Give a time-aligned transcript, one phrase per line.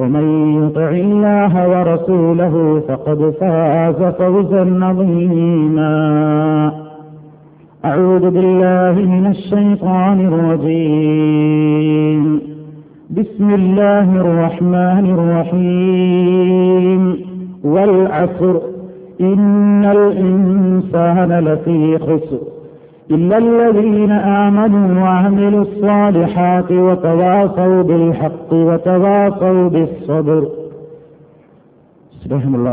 [0.00, 6.72] ومن يطع الله ورسوله فقد فاز فوزا عظيما.
[7.84, 12.40] أعوذ بالله من الشيطان الرجيم.
[13.10, 17.16] بسم الله الرحمن الرحيم.
[17.64, 18.56] والعصر.
[19.20, 22.49] إن الإنسان لفي خسر.
[23.09, 24.11] إلا الذين
[24.45, 30.41] آمنوا وعملوا الصالحات وتواصوا بالحق وتواصوا بالصبر
[32.21, 32.67] സ്നേഹമുള്ള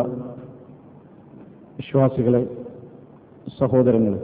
[1.78, 2.42] വിശ്വാസികളെ
[3.58, 4.20] സഹോദരങ്ങളെ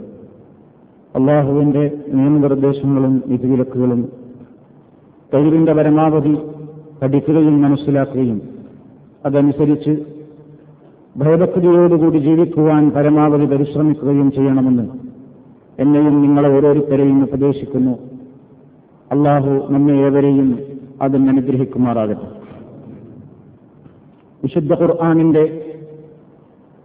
[1.15, 4.01] അള്ളാഹുവിന്റെ നിയമനിർദ്ദേശങ്ങളും വിധിവിലക്കുകളും
[5.31, 6.33] കഴിവിന്റെ പരമാവധി
[7.01, 8.39] പഠിക്കുകയും മനസ്സിലാക്കുകയും
[9.25, 9.93] അതനുസരിച്ച്
[11.15, 14.85] ഭയഭക്തിയോടുകൂടി ജീവിക്കുവാൻ പരമാവധി പരിശ്രമിക്കുകയും ചെയ്യണമെന്ന്
[15.78, 17.98] എന്നെയും നിങ്ങളെ ഓരോരുത്തരെയും ഉപദേശിക്കുന്നു.
[19.12, 20.58] അള്ളാഹു നമ്മെ ഏവരെയും
[21.02, 22.26] അതിന് അനുഗ്രഹിക്കുമാറാകട്ടെ.
[24.42, 25.60] വിശുദ്ധ ഖുർആാനിന്റെ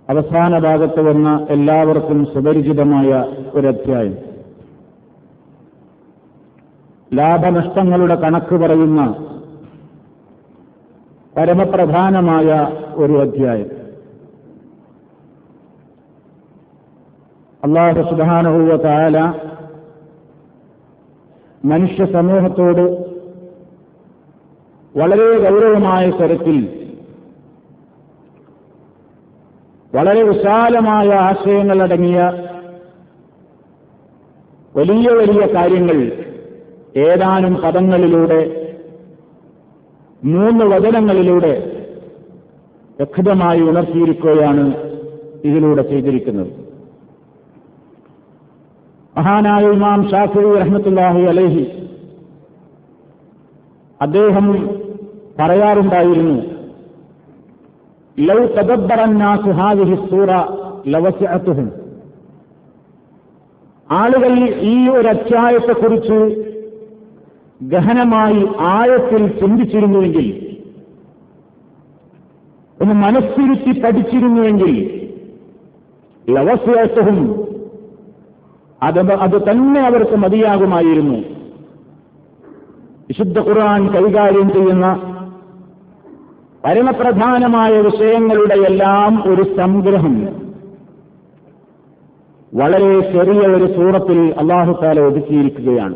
[0.10, 4.16] അവസാന ഭാഗത്ത് വന്ന എല്ലാവർക്കും സുപരിചിതമായ ഒരധ്യായം.
[7.14, 9.26] ലാഭനഷ്ടങ്ങളുടെ കണക്ക് പറയുന്ന
[11.38, 13.79] പരമപ്രധാനമായ ഒരു അധ്യായം.
[17.70, 19.18] അള്ളാഹു സുധാനഹൂവ താല
[21.66, 22.86] മനുഷ്യ സമൂഹത്തോട്
[24.96, 26.58] വളരെ ഗൗരവമായ സ്വരത്തിൽ
[29.94, 32.20] വളരെ വിശാലമായ ആശയങ്ങളടങ്ങിയ
[34.76, 36.00] വലിയ വലിയ കാര്യങ്ങൾ
[36.98, 38.42] ഏതാനും പദങ്ങളിലൂടെ
[40.24, 41.54] മൂന്ന് വചനങ്ങളിലൂടെ
[42.98, 44.66] വ്യക്തമായി ഉണർത്തിയിരിക്കുകയാണ്
[45.44, 46.69] ഇതിലൂടെ ചെയ്തിരിക്കുന്നത്.
[49.16, 51.64] മഹാനായ ഇമാം ഷാഫി റഹ്മത്തുല്ലാഹി അലൈഹി
[54.00, 54.46] അദ്ദേഹം
[55.40, 56.38] പറയാറുണ്ടായിരുന്നു
[58.18, 58.40] ലൗ
[60.10, 60.32] സൂറ
[60.88, 61.68] ലവസ്യത്തുഹും
[63.90, 64.34] ആളുകൾ
[64.66, 66.18] ഈ ഒരു അധ്യായത്തെക്കുറിച്ച്
[67.62, 70.28] ഗഹനമായി ആഴത്തിൽ ചിന്തിച്ചിരുന്നുവെങ്കിൽ
[72.80, 74.74] ഒന്ന് മനസ്സിരുത്തി പഠിച്ചിരുന്നുവെങ്കിൽ
[76.28, 77.20] ലവസ്യത്വവും
[78.84, 81.16] അത് അത് തന്നെ അവർക്ക് മതിയാകുമായിരുന്നു.
[83.10, 85.16] വിശുദ്ധ ഖുർആൻ കൈകാര്യം ചെയ്യുന്ന
[86.66, 90.28] പരമപ്രധാനമായ വിഷയങ്ങളുടെ എല്ലാം ഒരു സംഗ്രഹം.
[92.56, 95.96] വളരെ ചെറിയ ഒരു സൂറത്തിൽ അള്ളാഹുത്താല ഒതുക്കിയിരിക്കുകയാണ്.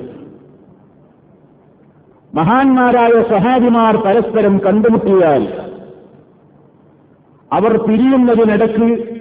[2.35, 5.71] മഹാന്മാരായ സഹാബിമാർ പരസ്പരം കണ്ടുമുട്ടിയാൽ
[7.53, 9.12] അവർ പിരിയുന്നതിനിടയ്ക്ക്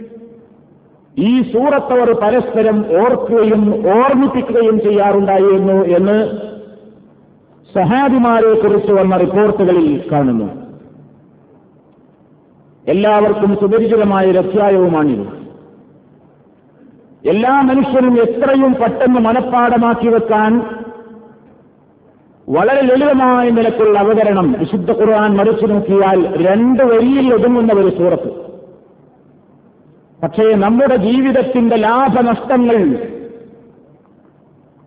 [1.19, 6.31] ഈ സൂറത്തവർ പരസ്പരം ഓർക്കുകയും ഓർമ്മിപ്പിക്കുകയും ചെയ്യാറുണ്ടായിരുന്നു എന്ന്
[7.75, 10.63] സഹാബിമാരെ കുറിച്ച് വന്ന റിപ്പോർട്ടുകളിൽ കാണുന്നു.
[12.89, 15.43] എല്ലാവർക്കും സുപരിചിതമായ അധ്യായവുമാണിത്.
[17.29, 20.63] എല്ലാ മനുഷ്യരും എത്രയും പെട്ടെന്ന് മനഃപ്പാടമാക്കി വെക്കാൻ
[22.49, 28.52] വളരെ ലളിതമായ നിലക്കുള്ള അവതരണം വിശുദ്ധ ഖുർആൻ മറിച്ചു നോക്കിയാൽ രണ്ട് വരിയിൽ ഒതുങ്ങുന്ന ഒരു സൂറത്ത്.
[30.23, 32.77] പക്ഷേ നമ്മുടെ ജീവിതത്തിന്റെ ലാഭനഷ്ടങ്ങൾ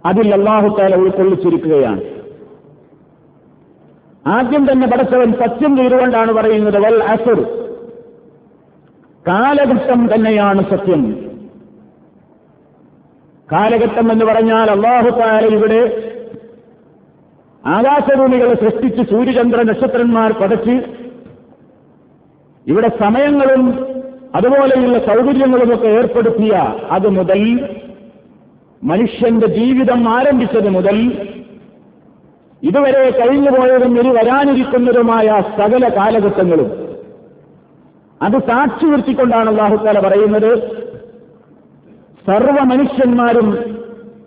[0.05, 2.01] അതിൽ അള്ളാഹുത്താല ഉൾക്കൊള്ളിച്ചിരിക്കുകയാണ്.
[4.27, 7.39] ആദ്യം തന്നെ പടച്ചവൻ സത്യം ചെയ്തുകൊണ്ടാണ് പറയുന്നത് വൽ അസുർ.
[9.27, 11.25] കാലഘട്ടം തന്നെയാണ് സത്യം.
[13.51, 16.11] കാലഘട്ടം എന്ന് പറഞ്ഞാൽ അള്ളാഹുത്താല ഇവിടെ
[17.65, 20.83] ആകാശഭൂമികളെ സൃഷ്ടിച്ച് സൂര്യചന്ദ്ര നക്ഷത്രന്മാർ പടച്ച്
[22.67, 23.94] ഇവിടെ സമയങ്ങളും
[24.35, 26.53] അതുപോലെയുള്ള സൗകര്യങ്ങളുമൊക്കെ ഏർപ്പെടുത്തിയ
[26.91, 27.41] അത് മുതൽ
[28.81, 30.97] മനുഷ്യന്റെ ജീവിതം ആരംഭിച്ചത് മുതൽ
[32.63, 35.27] ഇതുവരെ കഴിഞ്ഞുപോയതും ഇനി വരാനിരിക്കുന്നതുമായ
[35.57, 36.69] സകല കാലഘട്ടങ്ങളും.
[38.21, 40.51] അത് സാക്ഷി നിർത്തിക്കൊണ്ടാണ് അള്ളാഹുക്കാല പറയുന്നത്
[42.27, 43.49] സർവ മനുഷ്യന്മാരും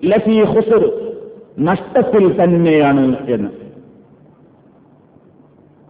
[0.04, 0.82] ലഫി ഹുസർ
[1.58, 3.50] നഷ്ടത്തിൽ തന്നെയാണ് എന്ന്.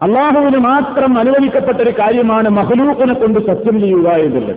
[0.03, 4.57] അള്ളാഹുവിന് മാത്രം അനുവദിക്കപ്പെട്ട ഒരു കാര്യമാണ് മഹലൂക്കിനെ കൊണ്ട് സത്യം ചെയ്യുക എന്നുള്ളത്.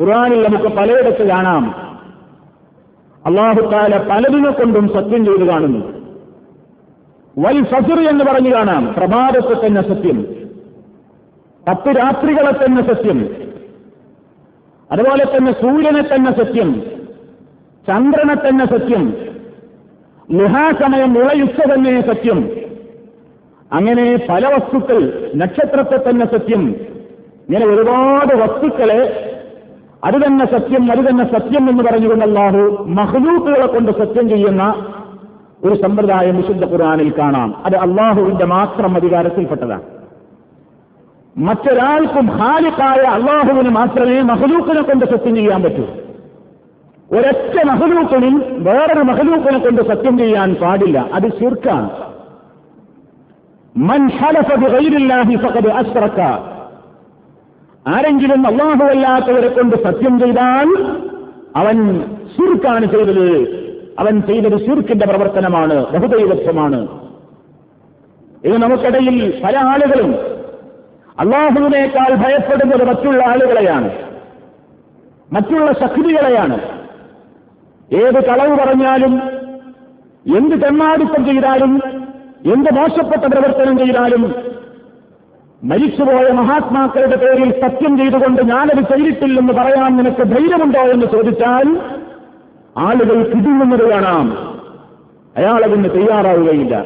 [0.00, 1.86] ഖുർആാനിൽ നമുക്ക് പലയിടത്ത് കാണാം.
[3.26, 5.96] അള്ളാഹുത്താല പലതിനെ കൊണ്ടും സത്യം ചെയ്ത് കാണുന്നു.
[7.38, 8.94] വൽ ഫസുർ എന്ന് പറഞ്ഞു കാണാം.
[8.96, 10.22] പ്രഭാതത്തെ തന്നെ സത്യം.
[11.68, 13.34] പത്ത് രാത്രികളെ തന്നെ സത്യം.
[14.92, 16.82] അതുപോലെ തന്നെ സൂര്യനെ തന്നെ സത്യം.
[17.88, 19.14] ചന്ദ്രനെ തന്നെ സത്യം.
[20.32, 22.50] ലുഹാസമയം മുളയുച്ച തന്നെ സത്യം.
[23.72, 26.74] അങ്ങനെ പല വസ്തുക്കൾ നക്ഷത്രത്തെ തന്നെ സത്യം.
[27.48, 29.32] ഇങ്ങനെ ഒരുപാട് വസ്തുക്കളെ
[30.04, 34.86] അത് തന്നെ സത്യം അത് തന്നെ സത്യം എന്ന് പറഞ്ഞുകൊണ്ട് അള്ളാഹു മഹ്ലൂക്കുകളെ കൊണ്ട് സത്യം ചെയ്യുന്ന
[35.64, 37.62] ഒരു സമ്പ്രദായം വിശുദ്ധ ഖുർആാനിൽ കാണാം.
[37.64, 39.82] അത് അള്ളാഹുവിന്റെ മാത്രം അധികാരത്തിൽപ്പെട്ടതാണ്.
[41.36, 45.82] മറ്റൊരാൾക്കും ഹാലിക്കായ അള്ളാഹുവിന് മാത്രമേ മഹലൂക്കിനെ കൊണ്ട് സത്യം ചെയ്യാൻ പറ്റൂ.
[47.12, 51.06] ഒരൊറ്റ മഹലൂക്കിനും വേറൊരു മഹലൂക്കിനെ കൊണ്ട് സത്യം ചെയ്യാൻ പാടില്ല.
[51.12, 52.05] അത് ശിർക്കാണ്.
[57.88, 60.96] ആരെങ്കിലും അള്ളാഹുവല്ലാത്തവരെ കൊണ്ട് സത്യം ചെയ്താൽ
[61.56, 62.00] അവൻ
[62.36, 63.38] സുർക്കാണ് ചെയ്തത്.
[63.98, 66.88] അവൻ ചെയ്തത് സുർക്കിന്റെ പ്രവർത്തനമാണ് ബഹുദൈവത്വമാണ്.
[68.44, 70.14] ഇത് നമുക്കിടയിൽ പല ആളുകളും
[71.18, 73.90] അള്ളാഹുവിനേക്കാൾ ഭയപ്പെടുന്നത് മറ്റുള്ള ആളുകളെയാണ്.
[75.32, 76.60] മറ്റുള്ള ശക്തികളെയാണ്.
[77.92, 79.22] ഏത് കളവ് പറഞ്ഞാലും
[80.36, 82.05] എന്ത് തെമ്മാടിത്തം ചെയ്താലും
[82.44, 84.34] എന്ത് മോശപ്പെട്ട പ്രവർത്തനം ചെയ്താലും
[85.64, 91.80] മരിച്ചുപോയ മഹാത്മാക്കളുടെ പേരിൽ സത്യം ചെയ്തുകൊണ്ട് ഞാനത് ചെയ്തിട്ടില്ലെന്ന് പറയാൻ നിനക്ക് ധൈര്യമുണ്ടോ എന്ന് ചോദിച്ചാൽ
[92.76, 94.56] ആളുകൾ കിടുങ്ങുന്നത് കാണാം.
[95.36, 96.84] അയാളതിന് തയ്യാറാവുകയില്ല.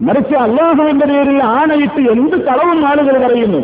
[0.00, 3.58] മറിച്ച് അള്ളാഹുവിന്റെ പേരിൽ ആണയിട്ട് എന്ത് കളവും ആളുകൾ പറയുന്നു.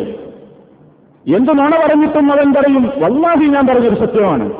[1.37, 4.53] എന്ത് നുണ പറഞ്ഞിട്ടും അവൻ പറയും വല്ലാഹി ഞാൻ പറഞ്ഞൊരു സത്യമാണ്.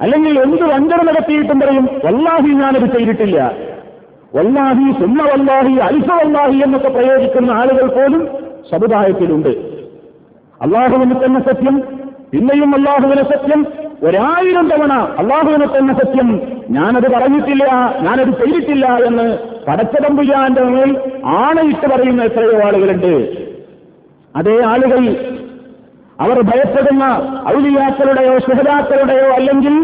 [0.00, 3.67] അല്ലെങ്കിൽ എന്ത് വഞ്ചന നടത്തിയിട്ടും പറയും വല്ലാഹി ഞാനത് ചെയ്തിട്ടില്ല.
[4.36, 5.74] വല്ലാഹി സുന്ന വല്ലാഹി
[6.08, 8.22] വല്ലാഹി എന്നൊക്കെ പ്രയോഗിക്കുന്ന ആളുകൾ പോലും
[8.70, 9.52] സമുദായത്തിലുണ്ട്.
[10.60, 11.76] അള്ളാഹുവിന് തന്നെ സത്യം
[12.32, 13.60] പിന്നെയും അള്ളാഹുവിനെ സത്യം
[14.06, 16.28] ഒരായിരം തവണ അള്ളാഹുവിനെ തന്നെ സത്യം.
[16.76, 17.64] ഞാനത് പറഞ്ഞിട്ടില്ല
[18.06, 19.26] ഞാനത് ചെയ്തിട്ടില്ല എന്ന്
[19.68, 20.90] പടച്ചതമ്പുരാന്റെ മേൽ
[21.38, 23.14] ആണയിട്ട് പറയുന്ന എത്രയോ ആളുകളുണ്ട്.
[24.36, 25.02] അതേ ആളുകൾ
[26.24, 27.04] അവർ ഭയപ്പെടുന്ന
[27.54, 29.74] ഔലിയാക്കളുടെയോ സുഹൃതാക്കളുടെയോ അല്ലെങ്കിൽ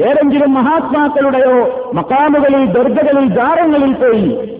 [0.00, 4.58] ഏതെങ്കിലും മഹാത്മാക്കളുടെയോ മക്കാമുകളിൽ ദർഗകളിൽ ദാരങ്ങളിൽ പോയി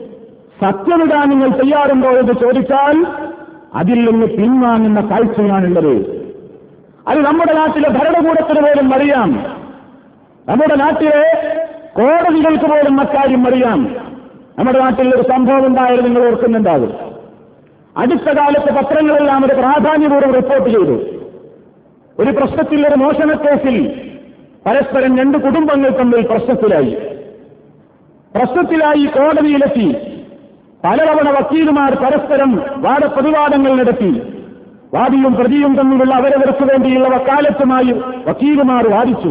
[0.61, 3.07] സത്യമിടാൻ നിങ്ങൾ തയ്യാറുണ്ടോ എന്ന് ചോദിച്ചാൽ
[3.75, 6.23] അതിൽ നിന്ന് പിൻവാങ്ങുന്ന കാഴ്ചയാണുള്ളത്.
[7.09, 9.33] അത് നമ്മുടെ നാട്ടിലെ ഭരണകൂടത്തിന് പോലും അറിയാം.
[10.49, 11.23] നമ്മുടെ നാട്ടിലെ
[11.97, 13.97] കോടതികൾക്ക് പോലും അക്കാര്യം അറിയാം.
[14.59, 16.93] നമ്മുടെ നാട്ടിൽ ഒരു സംഭവം ഉണ്ടായത് നിങ്ങൾ ഓർക്കുന്നുണ്ടാകും.
[17.97, 21.03] അടുത്ത കാലത്ത് പത്രങ്ങളെല്ലാം ഒരു പ്രാധാന്യപൂർവം റിപ്പോർട്ട് ചെയ്തു.
[22.19, 24.12] ഒരു പ്രശ്നത്തിൽ ഒരു മോഷണക്കേസിൽ
[24.67, 26.97] പരസ്പരം രണ്ട് കുടുംബങ്ങൾ തമ്മിൽ പ്രശ്നത്തിലായി.
[28.35, 29.97] പ്രശ്നത്തിലായി കോടതിയിലെത്തി.
[30.85, 34.23] പലതവണ വക്കീലുമാർ പരസ്പരം വാദപ്രതിവാദങ്ങൾ നടത്തി.
[34.95, 37.93] വാദിയും പ്രതിയും തമ്മിലുള്ള അവരവർക്ക് വേണ്ടിയുള്ള വക്കാലത്തുമായി
[38.27, 39.29] വക്കീലുമാർ വാദിച്ചു.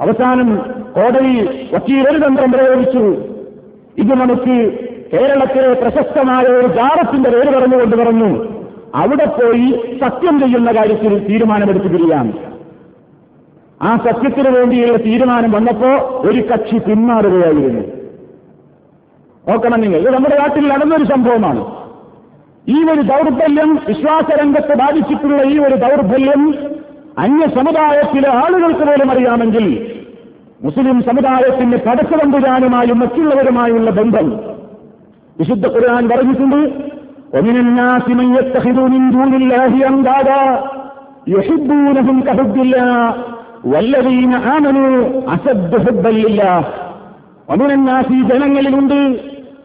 [0.00, 0.56] അവസാനം
[0.96, 3.22] കോടതി വക്കീൽ ഒരു തന്ത്രം പ്രയോഗിച്ചു.
[3.98, 4.78] ഇത് നമുക്ക്
[5.12, 8.44] കേരളത്തിലെ പ്രശസ്തമായ ഒരു ജാറത്തിന്റെ പേര് പറഞ്ഞുകൊണ്ട് പറഞ്ഞു.
[8.94, 12.51] അവിടെ പോയി സത്യം ചെയ്യുന്ന കാര്യത്തിൽ തീരുമാനമെടുത്ത് പിരിയാം
[13.82, 15.88] ആ സത്യത്തിന് വേണ്ടിയുള്ള തീരുമാനം വന്നപ്പോ
[16.24, 17.80] ഒരു കക്ഷി പിന്മാറുകയായിരുന്നു.
[19.48, 19.98] നോക്കണം നിങ്ങൾ.
[19.98, 21.82] ഇത് നമ്മുടെ നാട്ടിൽ നടന്നൊരു സംഭവമാണ്.
[22.68, 26.54] ഈ ഒരു ദൗർബല്യം വിശ്വാസരംഗത്തെ ബാധിച്ചിട്ടുള്ള ഈ ഒരു ദൗർബല്യം
[27.18, 29.96] അന്യ സമുദായത്തിലെ ആളുകൾക്ക് പോലും അറിയാമെങ്കിൽ
[30.62, 34.40] മുസ്ലിം സമുദായത്തിന്റെ പടച്ചതമ്പുരാനുമായും മറ്റുള്ളവരുമായുള്ള ബന്ധം
[35.38, 36.92] വിശുദ്ധ ഖുർആൻ പറഞ്ഞിട്ടുണ്ട്.
[43.66, 46.72] വല്ലവീന ആമനു അസദ് ഹുബല്ലില്ല
[47.50, 49.16] ഒമിനന്നാസി ജനങ്ങളിലുണ്ട്.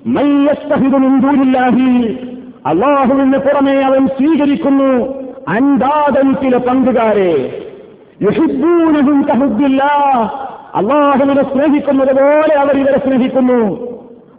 [0.06, 2.18] മയ്യസ്തഹിദുനിന്ദൂരില്ലാഹി
[2.66, 5.14] അള്ളാഹുവിന് പുറമെ അവൻ സ്വീകരിക്കുന്നു.
[5.48, 7.64] അൻതാതൻ ചില പങ്കുകാരെ.
[8.22, 9.84] യുഹിബൂനഹും കഹുബില്ല
[10.76, 13.88] അള്ളാഹുവിനെ സ്നേഹിക്കുന്നത് പോലെ അവർ ഇവരെ സ്നേഹിക്കുന്നു.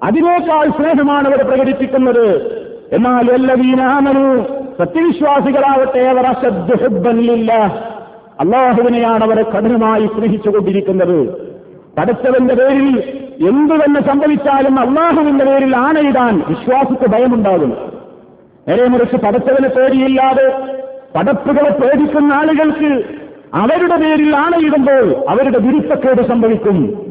[0.02, 2.58] അതിനേക്കാൾ സ്നേഹമാണ് അവർ പ്രകടിപ്പിക്കുന്നത്.
[2.92, 4.44] എന്നാൽ എല്ലാവീനാമനു
[4.78, 7.52] സത്യവിശ്വാസികളാവട്ടെ അവർ അശബ്ദ ഹുബല്ലില്ല
[8.40, 11.48] അള്ളാഹുവിനെയാണ് അവരെ കഠിനമായി സ്നേഹിച്ചുകൊണ്ടിരിക്കുന്നത്.
[11.98, 13.02] പടച്ചവന്റെ പേരിൽ
[13.48, 17.76] എന്തു തന്നെ സംഭവിച്ചാലും അള്ളാഹുവിന്റെ പേരിൽ ആണയിടാൻ വിശ്വാസിക്ക് ഭയമുണ്ടാകും.
[18.68, 20.46] നേരെ മറിച്ച് പടച്ചവനെ പേടിയില്ലാതെ
[21.16, 23.04] പടപ്പുകളെ പേടിക്കുന്ന ആളുകൾക്ക്
[23.54, 27.08] അവരുടെ പേരിൽ ആണയിടുമ്പോൾ അവരുടെ വിരുദ്ധക്കേട് സംഭവിക്കും.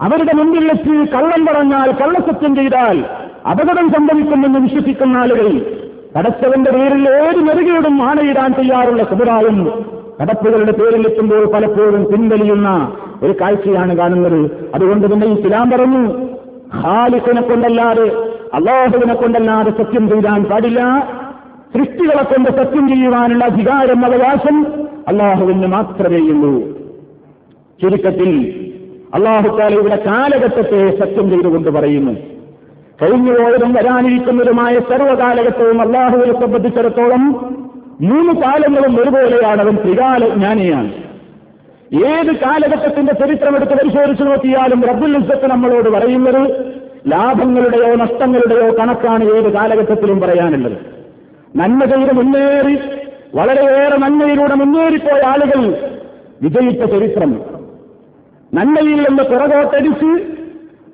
[0.00, 3.04] അവരുടെ മുമ്പിൽ വെച്ച് കള്ളം പറഞ്ഞാൽ കള്ളസത്യം ചെയ്താൽ
[3.50, 5.76] അപകടം സംഭവിക്കുമെന്ന് വിശ്വസിക്കുന്ന ആളുകൾ
[6.16, 14.70] പടച്ചവന്റെ പേരിൽ ഏത് നെറുകയോടും ആണയിടാൻ തയ്യാറുള്ള സമുദായം കടപ്പുകളുടെ പേരിലെത്തുമ്പോൾ പലപ്പോഴും പിൻവലിയുന്ന ഒരു കാഴ്ചയാണ് കാണുന്നത്.
[14.74, 16.02] അതുകൊണ്ട് തന്നെ ഇസ്ലാം പറഞ്ഞു
[16.74, 18.06] ഹാലിസിനെ കൊണ്ടല്ലാതെ
[18.54, 20.80] അള്ളാഹുവിനെ കൊണ്ടല്ലാതെ സത്യം ചെയ്യാൻ പാടില്ല.
[21.74, 24.66] സൃഷ്ടികളെ കൊണ്ട് സത്യം ചെയ്യുവാനുള്ള അധികാരം അവകാശം
[25.08, 26.52] അള്ളാഹുവിന് മാത്രമേയുള്ളൂ
[27.82, 28.30] ചുരുക്കത്തിൽ
[29.14, 32.12] അള്ളാഹുക്കാല ഇവിടെ കാലഘട്ടത്തെ സത്യം ചെയ്തുകൊണ്ട് പറയുന്നു.
[33.02, 37.24] കഴിഞ്ഞു പോയതും വരാനിരിക്കുന്നതുമായ സർവകാലഘട്ടവും അള്ളാഹുവിനെ സംബന്ധിച്ചിടത്തോളം
[38.00, 40.92] മൂന്ന് കാലങ്ങളും ഒരുപോലെയാണ് അവൻ ത്രികാല ജ്ഞാനിയാണ്.
[42.10, 46.42] ഏത് കാലഘട്ടത്തിന്റെ ചരിത്രം എടുത്ത് പരിശോധിച്ചു നോക്കിയാലും റബ്ബുൽ ഇസ്സത്ത് നമ്മളോട് പറയുന്നത്
[47.08, 50.78] ലാഭങ്ങളുടെയോ നഷ്ടങ്ങളുടെയോ കണക്കാണ് ഏത് കാലഘട്ടത്തിലും പറയാനുള്ളത്.
[51.56, 52.78] നന്മ ചെയ്ത് മുന്നേറി
[53.34, 55.60] വളരെയേറെ നന്മയിലൂടെ മുന്നേറിപ്പോയ ആളുകൾ
[56.42, 57.32] വിജയിച്ച ചരിത്രം.
[58.54, 60.10] നന്മയിൽ നിന്ന് പുറകോട്ടടിച്ച്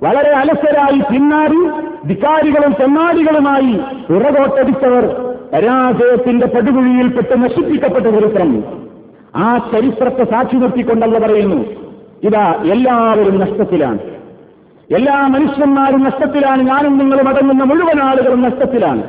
[0.04, 1.60] വളരെ അലസരായി പിന്നാടി
[2.08, 3.72] ധിക്കാരികളും ചെന്നാടികളുമായി
[4.08, 8.64] പിറകോട്ടടിച്ചവർ പരാജയത്തിന്റെ പടുകുഴിയിൽപ്പെട്ട് നശിപ്പിക്കപ്പെട്ട ചരിത്രം
[9.36, 11.64] ആ ചരിത്രത്തെ സാക്ഷി നിർത്തിക്കൊണ്ടല്ല പറയുന്നു.
[12.22, 13.98] ഇതാ എല്ലാവരും നഷ്ടത്തിലാണ്.
[14.94, 16.62] എല്ലാ മനുഷ്യന്മാരും നഷ്ടത്തിലാണ്.
[16.62, 19.02] ഞാനും നിങ്ങളും അടങ്ങുന്ന മുഴുവൻ ആളുകളും നഷ്ടത്തിലാണ്.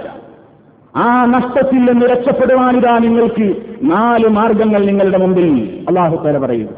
[0.96, 6.72] ആ നഷ്ടത്തിൽ നിന്ന് രക്ഷപ്പെടുവാനിതാ നിങ്ങൾക്ക് നാല് മാർഗങ്ങൾ നിങ്ങളുടെ മുമ്പിൽ അള്ളാഹു തല പറയുന്നു.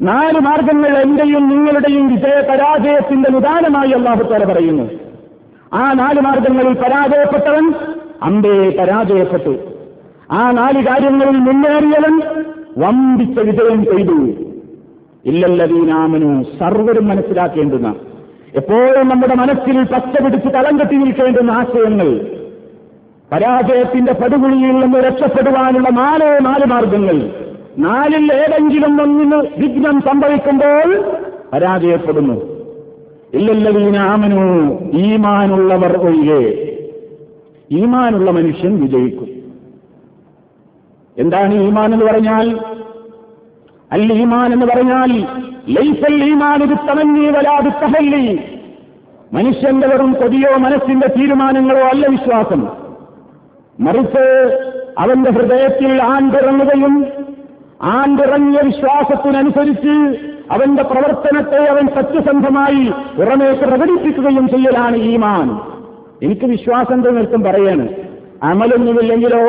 [0.00, 4.90] നാല് മാർഗങ്ങൾ എന്റെയും നിങ്ങളുടെയും വിജയ പരാജയത്തിന്റെ നിദാനമായി അള്ളാഹു തല പറയുന്നു.
[5.72, 7.72] ആ നാല് മാർഗങ്ങളിൽ പരാജയപ്പെട്ടവൻ
[8.22, 9.56] അമ്പേ പരാജയപ്പെട്ടു.
[10.30, 12.20] ആ നാല് കാര്യങ്ങളിൽ മുന്നേറിയവൻ
[12.78, 14.32] വമ്പിച്ച വിജയം ചെയ്തു.
[15.24, 17.94] ഇല്ലല്ലതീനാമനു സർവരും മനസ്സിലാക്കേണ്ടുന്ന
[18.54, 22.26] എപ്പോഴും നമ്മുടെ മനസ്സിൽ പച്ച പിടിച്ച് തളം കെട്ടി നിൽക്കേണ്ടുന്ന ആശയങ്ങൾ
[23.32, 27.30] പരാജയത്തിന്റെ പടുകുഴിയിൽ നിന്ന് രക്ഷപ്പെടുവാനുള്ള നാലോ നാല് മാർഗങ്ങൾ
[27.78, 31.04] നാലിൽ ഏതെങ്കിലും ഒന്നിന് വിഘ്നം സംഭവിക്കുമ്പോൾ
[31.52, 32.34] പരാജയപ്പെടുന്നു.
[33.34, 34.42] ഇല്ലല്ലതീനാമനു
[34.96, 36.67] ഈമാനുള്ളവർ ഒഴികെ
[37.70, 39.28] ഈമാനുള്ള മനുഷ്യൻ വിജയിക്കും.
[41.18, 42.58] എന്താണ് ഈമാൻ എന്ന് പറഞ്ഞാൽ?
[43.92, 45.26] അൽ ഈമാൻ എന്ന് പറഞ്ഞാൽ
[45.68, 46.62] ലൈസൽ ഈമാൻ
[49.32, 52.68] മനുഷ്യന്റെ വെറും കൊതിയോ മനസ്സിന്റെ തീരുമാനങ്ങളോ അല്ല വിശ്വാസം.
[53.80, 54.58] മറിച്ച്
[54.98, 57.06] അവന്റെ ഹൃദയത്തിൽ ആണ്ടിറങ്ങുകയും
[57.82, 60.18] ആണ്ടിറങ്ങിയ വിശ്വാസത്തിനനുസരിച്ച്
[60.50, 65.77] അവന്റെ പ്രവർത്തനത്തെ അവൻ സത്യസന്ധമായി പുറമേക്ക് പ്രകടിപ്പിക്കുകയും ചെയ്യലാണ് ഈമാൻ.
[66.22, 67.88] എനിക്ക് വിശ്വാസം നിർത്തും പറയാണ്.
[68.42, 69.40] അമലൊന്നുമില്ലെങ്കിലോ?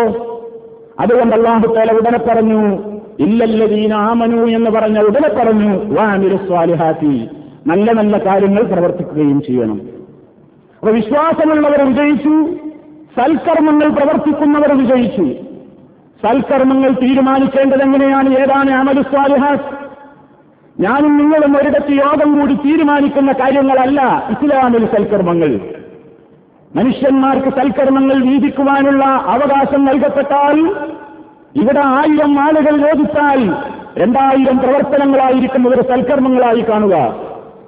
[1.00, 2.78] അതുകൊണ്ട് അള്ളാഹുത്തേല ഉടനെ പറഞ്ഞു
[3.20, 7.30] ഇല്ലല്ലതീന ആമനു എന്ന് പറഞ്ഞ ഉടനെ പറഞ്ഞു വാമിരു സ്വാലിഹാത്തി
[7.68, 9.82] നല്ല നല്ല കാര്യങ്ങൾ പ്രവർത്തിക്കുകയും ചെയ്യണം.
[10.80, 12.48] അപ്പൊ വിശ്വാസമുള്ളവർ വിജയിച്ചു
[13.20, 15.24] സൽക്കർമ്മങ്ങൾ പ്രവർത്തിക്കുന്നവർ വിജയിച്ചു.
[16.24, 18.30] സൽക്കർമ്മങ്ങൾ തീരുമാനിക്കേണ്ടത് എങ്ങനെയാണ്?
[18.30, 19.90] ഏതാണ് അമലു സ്വാലിഹാസ്
[20.82, 25.60] ഞാനും നിങ്ങളും ഒരിടത്ത് യോഗം കൂടി തീരുമാനിക്കുന്ന കാര്യങ്ങളല്ല ഇസ്ലാമിൽ സൽക്കർമ്മങ്ങൾ.
[26.76, 30.76] മനുഷ്യന്മാർക്ക് സൽക്കർമ്മങ്ങൾ വീതിക്കുവാനുള്ള അവകാശം നൽകപ്പെട്ടാൽ
[31.56, 33.54] ഇവിടെ ആയിരം ആളുകൾ യോജിച്ചാൽ
[33.98, 37.16] രണ്ടായിരം പ്രവർത്തനങ്ങളായിരിക്കും ഇവർ സൽക്കർമ്മങ്ങളായി കാണുക.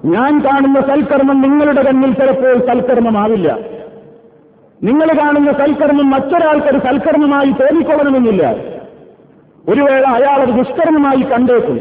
[0.05, 3.59] ഞാൻ കാണുന്ന സൽക്കർമ്മം നിങ്ങളുടെ കണ്ണിൽ ചിലപ്പോൾ സൽക്കർമ്മമാവില്ല.
[4.83, 8.55] നിങ്ങൾ കാണുന്ന സൽക്കർമ്മം മറ്റൊരാൾക്കൊരു സൽക്കർമ്മമായി തോന്നിക്കൊള്ളണമെന്നില്ല.
[9.69, 11.79] ഒരു വേള അയാൾ ദുഷ്കർമ്മമായി കണ്ടേക്കും.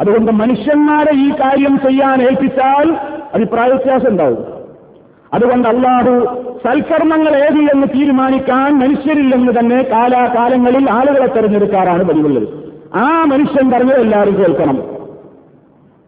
[0.00, 2.92] അതുകൊണ്ട് മനുഷ്യന്മാരെ ഈ കാര്യം ചെയ്യാൻ ഏൽപ്പിച്ചാൽ
[3.34, 4.59] അഭിപ്രായ വ്യത്യാസം ഉണ്ടാവും.
[5.34, 12.48] അതുകൊണ്ട് അള്ളാഹു സൽക്കർമ്മങ്ങൾ ഏത് എന്ന് തീരുമാനിക്കാൻ മനുഷ്യരില്ലെന്ന് തന്നെ കാലാകാലങ്ങളിൽ ആളുകളെ തെരഞ്ഞെടുക്കാറാണ് പതിവുള്ളത്.
[12.94, 14.82] ആ മനുഷ്യൻ പറഞ്ഞത് എല്ലാവരും കേൾക്കണം.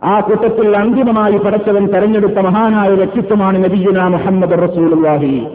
[0.02, 5.46] ആ കൂട്ടത്തിൽ അന്തിമമായി പടച്ചവൻ തെരഞ്ഞെടുത്ത മഹാനായ വ്യക്തിത്വമാണ് നബിയുന മുഹമ്മദ് റസൂലുള്ളാഹി.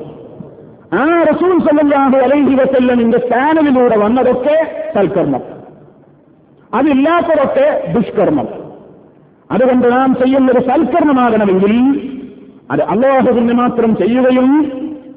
[0.93, 5.41] ആ റസൂൽ സമല്ലാഹു അലൈഹി വസല്ലമിന്റെ സ്ഥാനവിലൂടെ വന്നതൊക്കെ സൽക്കർമ്മം.
[6.73, 8.47] അതില്ലാത്തതൊക്കെ ദുഷ്കർമ്മം.
[9.51, 12.06] അതുകൊണ്ട് നാം ചെയ്യുന്നത് സൽക്കർമ്മമാകണമെങ്കിൽ
[12.71, 14.71] അത് അള്ളാഹുവിന് മാത്രം ചെയ്യുകയും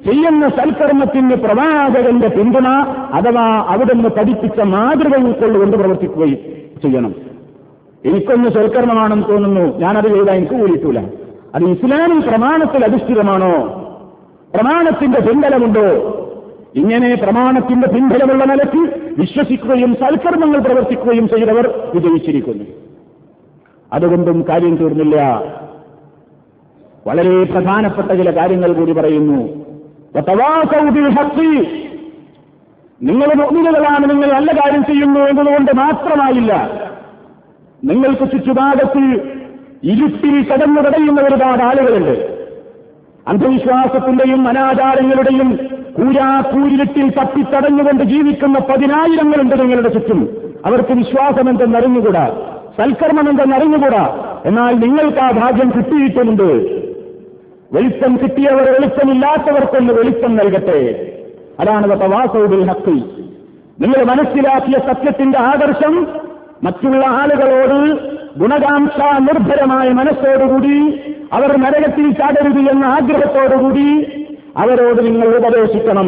[0.05, 2.67] ചെയ്യുന്ന സൽക്കർമ്മത്തിന് പ്രവാചകന്റെ പിന്തുണ
[3.13, 6.37] അഥവാ അവിടുന്ന് പഠിപ്പിച്ച മാതൃക ഉൾക്കൊള്ളുകൊണ്ട് പ്രവർത്തിക്കുകയും
[6.83, 7.15] ചെയ്യണം.
[8.05, 9.77] എനിക്കൊന്ന് സൽക്കർമ്മമാണെന്ന് തോന്നുന്നു.
[9.77, 10.99] ഞാനത് ചെയ്താൽ എനിക്ക് കൂടിയിട്ടില്ല
[11.55, 13.81] അത് ഇസ്ലാമിൽ പ്രമാണത്തിൽ അധിഷ്ഠിതമാണോ?
[14.55, 16.17] പ്രമാണത്തിന്റെ പിൻബലമുണ്ടോ?
[16.75, 22.63] ഇങ്ങനെ പ്രമാണത്തിന്റെ പിൻബലമുള്ള നിലയ്ക്ക് വിശ്വസിക്കുകയും സൽക്കർമ്മങ്ങൾ പ്രവർത്തിക്കുകയും ചെയ്തവർ വിജയിച്ചിരിക്കുന്നു.
[23.93, 25.43] അതുകൊണ്ടും കാര്യം തീർന്നില്ല.
[27.07, 29.61] വളരെ പ്രധാനപ്പെട്ട ചില കാര്യങ്ങൾ കൂടി പറയുന്നു.
[33.01, 36.81] നിങ്ങൾ മുഗ്നികളാണ് നിങ്ങൾ നല്ല കാര്യം ചെയ്യുന്നു എന്നതുകൊണ്ട് മാത്രമായില്ല.
[37.83, 39.31] നിങ്ങൾക്ക് ചുറ്റുപാടത്ത്
[39.83, 42.41] ഇരുട്ടിൽ കടന്നു കടയുന്ന ഒരുപാട് ആളുകളുണ്ട്.
[43.27, 45.57] അന്ധവിശ്വാസത്തിന്റെയും അനാചാരങ്ങളുടെയും
[45.97, 50.37] കൂരാക്കൂരിട്ടിൽ തപ്പിത്തടഞ്ഞുകൊണ്ട് ജീവിക്കുന്ന പതിനായിരങ്ങളുണ്ട് നിങ്ങളുടെ ചുറ്റും.
[50.65, 52.41] അവർക്ക് വിശ്വാസം എന്തെന്നറിഞ്ഞുകൂടാ
[52.77, 56.81] സൽക്കർമ്മം എന്തെന്നറിഞ്ഞുകൂടാ എന്നാൽ നിങ്ങൾക്ക് ആ ഭാഗ്യം കിട്ടിയിട്ടുമുണ്ട്.
[57.73, 61.11] വെളിച്ചം കിട്ടിയവർ വെളിച്ചമില്ലാത്തവർക്കൊന്ന് വെളിച്ചം നൽകട്ടെ.
[61.59, 63.03] അതാണ് തവാസൗബിൽ ഹക്കി
[63.79, 66.07] നിങ്ങൾ മനസ്സിലാക്കിയ സത്യത്തിന്റെ ആദർശം
[66.63, 67.99] മറ്റുള്ള ആളുകളോട്
[68.39, 70.99] ഗുണകാംക്ഷ നിർഭരമായ മനസ്സോടുകൂടി
[71.33, 73.87] അവർ നരകത്തിൽ ചാടരുത് എന്ന ആഗ്രഹത്തോടുകൂടി
[74.57, 76.07] അവരോട് നിങ്ങൾ ഉപദേശിക്കണം.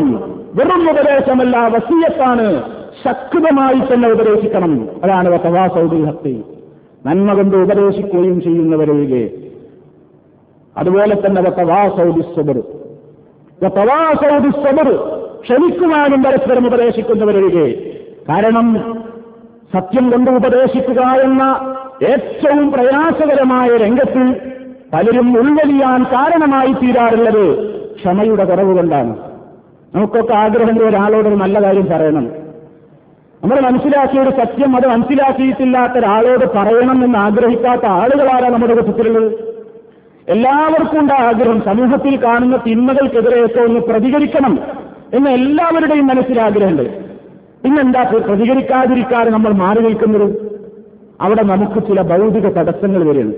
[0.55, 2.63] വെറും ഉപദേശമല്ല വസീയത്താണ്.
[3.03, 4.87] ശക്തമായി തന്നെ ഉപദേശിക്കണം.
[5.03, 6.43] അതാണ് തവാസൗബിൽ ഹക്കി
[7.05, 9.29] നന്മ കൊണ്ട് ഉപദേശിക്കുകയും ചെയ്യുന്നവരൊഴികെ
[10.77, 11.41] അതുപോലെ തന്നെ
[15.41, 17.91] ക്ഷമിക്കുവാനും പരസ്പരം ഉപദേശിക്കുന്നവരൊഴികെ.
[18.29, 18.95] കാരണം
[19.73, 21.43] സത്യം കൊണ്ട് ഉപദേശിക്കുക എന്ന
[22.09, 24.51] ഏറ്റവും പ്രയാസകരമായ രംഗത്തിൽ
[24.93, 29.17] പലരും ഉൾവലിയാൻ കാരണമായി തീരാറുള്ളത് ക്ഷമയുടെ കുറവ് കൊണ്ടാണ്.
[29.95, 32.25] നമുക്കൊക്കെ ആഗ്രഹം ഒരാളോട് ഒരു നല്ല കാര്യം പറയണം.
[33.43, 39.52] നമ്മൾ മനസ്സിലാക്കിയ ഒരു സത്യം അത് മനസ്സിലാക്കിയിട്ടില്ലാത്ത ഒരാളോട് പറയണം എന്ന് ആഗ്രഹിക്കാത്ത ആളുകളാണ് നമ്മുടെ കൂട്ടത്തിലുള്ളത്
[40.29, 41.61] എല്ലാവർക്കും ഉണ്ട് ആഗ്രഹം.
[41.61, 44.59] സമൂഹത്തിൽ കാണുന്ന തിന്മകൾക്കെതിരെയൊക്കെ ഒന്ന് പ്രതികരിക്കണം
[45.13, 47.03] എന്ന് എല്ലാവരുടെയും മനസ്സിൽ ആഗ്രഹമുണ്ട്.
[47.63, 50.53] പിന്നെന്താ പ്രതികരിക്കാതിരിക്കാതെ നമ്മൾ മാറി നിൽക്കുന്നത്?
[51.21, 53.33] അവിടെ നമുക്ക് ചില ഭൗതിക തടസ്സങ്ങൾ വരുന്നു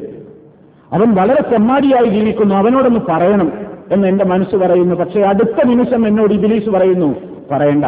[0.94, 2.56] അവൻ വളരെ ചെമ്മാടിയായി ജീവിക്കുന്നു.
[2.56, 3.52] അവനോടൊന്ന് പറയണം
[3.92, 4.96] എന്ന് എന്റെ മനസ്സ് പറയുന്നു.
[4.96, 7.16] പക്ഷേ അടുത്ത നിമിഷം എന്നോട് ഇബിലീസ് പറയുന്നു
[7.52, 7.86] പറയണ്ട.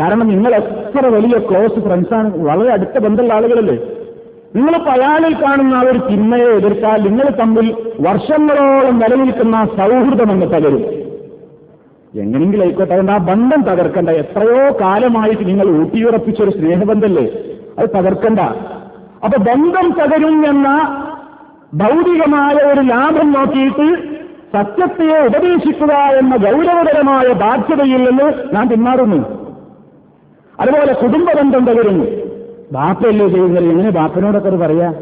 [0.00, 3.78] കാരണം നിങ്ങൾ എത്ര വലിയ ക്ലോസ് ഫ്രണ്ട്സാണ് വളരെ അടുത്ത ബന്ധമുള്ള ആളുകളല്ലേ?
[4.56, 10.84] നിങ്ങളിപ്പോ അയാളിൽ കാണുന്ന ആ ഒരു തിന്മയെ എതിർത്താൽ നിങ്ങൾ തമ്മിൽ വർഷങ്ങളോളം നിലനിൽക്കുന്ന സൗഹൃദം എന്ന് തകരും.
[12.20, 14.10] എങ്ങനെങ്കിലും ആയിക്കോട്ടെ അതുകൊണ്ട് ആ ബന്ധം തകർക്കണ്ട.
[14.10, 17.26] എത്രയോ കാലമായിട്ട് നിങ്ങൾ ഊട്ടിയുറപ്പിച്ചൊരു സ്നേഹബന്ധല്ലേ?
[17.78, 18.40] അത് തകർക്കണ്ട.
[19.24, 20.68] അപ്പൊ ബന്ധം തകരും എന്ന
[21.74, 23.96] ഭൗതികമായ ഒരു ലാഭം നോക്കിയിട്ട്
[24.52, 29.50] സത്യത്തെ ഉപദേശിക്കുക എന്ന ഗൗരവകരമായ ബാധ്യതയിൽ നിന്ന് പിന്മാറുന്നു.
[30.60, 32.29] അതുപോലെ കുടുംബബന്ധം തകരുന്നു.
[32.72, 33.70] ബാപ്പയല്ലേ ചെയ്യുന്നത്?
[33.70, 34.92] എങ്ങനെ ബാപ്പനോടൊക്കെ പറയാ?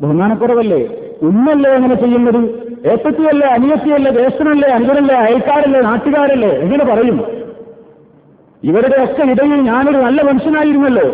[0.00, 0.88] ബഹുമാനക്കുറവല്ലേ?
[1.22, 2.68] ഉമ്മല്ലേ എങ്ങനെ ചെയ്യുന്നത്?
[2.90, 6.48] ഏത്തത്തിയല്ലേ അനിയത്തിയല്ലേ ജ്യേഷ്ഠനല്ലേ അനുജനല്ലേ അയൽക്കാരല്ലേ നാട്ടുകാരല്ലേ?
[6.48, 7.24] എങ്ങനെ പറയും?
[8.62, 11.12] ഇവരുടെയൊക്കെ ഇടയിൽ ഞാനൊരു നല്ല മനുഷ്യനായിരുന്നല്ലോ.